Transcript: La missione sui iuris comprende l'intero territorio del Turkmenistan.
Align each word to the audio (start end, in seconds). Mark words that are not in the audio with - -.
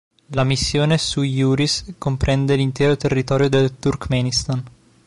La 0.29 0.43
missione 0.43 0.97
sui 0.97 1.29
iuris 1.31 1.93
comprende 1.99 2.55
l'intero 2.55 2.97
territorio 2.97 3.49
del 3.49 3.77
Turkmenistan. 3.77 4.63